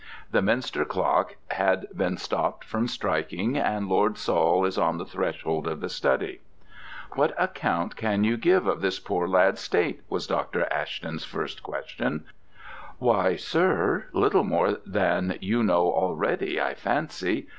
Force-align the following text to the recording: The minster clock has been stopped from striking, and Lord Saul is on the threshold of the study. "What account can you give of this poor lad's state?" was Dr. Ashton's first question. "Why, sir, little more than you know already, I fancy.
The 0.31 0.41
minster 0.41 0.83
clock 0.83 1.35
has 1.51 1.85
been 1.95 2.17
stopped 2.17 2.63
from 2.63 2.87
striking, 2.87 3.55
and 3.55 3.87
Lord 3.87 4.17
Saul 4.17 4.65
is 4.65 4.75
on 4.75 4.97
the 4.97 5.05
threshold 5.05 5.67
of 5.67 5.79
the 5.79 5.89
study. 5.89 6.41
"What 7.11 7.35
account 7.39 7.95
can 7.95 8.23
you 8.23 8.35
give 8.35 8.65
of 8.65 8.81
this 8.81 8.97
poor 8.99 9.27
lad's 9.27 9.61
state?" 9.61 10.01
was 10.09 10.25
Dr. 10.25 10.65
Ashton's 10.73 11.23
first 11.23 11.61
question. 11.61 12.25
"Why, 12.97 13.35
sir, 13.35 14.05
little 14.11 14.43
more 14.43 14.71
than 14.87 15.37
you 15.39 15.61
know 15.61 15.91
already, 15.93 16.59
I 16.59 16.73
fancy. 16.73 17.47